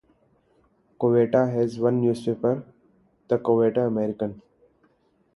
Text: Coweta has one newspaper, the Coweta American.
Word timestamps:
Coweta 0.99 1.53
has 1.53 1.77
one 1.77 2.01
newspaper, 2.01 2.63
the 3.27 3.37
Coweta 3.37 3.85
American. 3.85 4.41